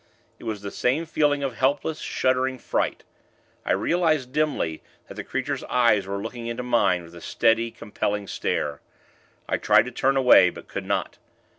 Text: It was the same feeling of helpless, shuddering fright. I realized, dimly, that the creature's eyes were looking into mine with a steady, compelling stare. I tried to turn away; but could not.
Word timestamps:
It 0.39 0.45
was 0.45 0.63
the 0.63 0.71
same 0.71 1.05
feeling 1.05 1.43
of 1.43 1.53
helpless, 1.57 1.99
shuddering 1.99 2.57
fright. 2.57 3.03
I 3.63 3.73
realized, 3.73 4.31
dimly, 4.31 4.81
that 5.07 5.13
the 5.13 5.23
creature's 5.23 5.63
eyes 5.65 6.07
were 6.07 6.19
looking 6.23 6.47
into 6.47 6.63
mine 6.63 7.03
with 7.03 7.13
a 7.13 7.21
steady, 7.21 7.69
compelling 7.69 8.25
stare. 8.27 8.81
I 9.47 9.57
tried 9.57 9.85
to 9.85 9.91
turn 9.91 10.17
away; 10.17 10.49
but 10.49 10.67
could 10.67 10.85
not. 10.87 11.19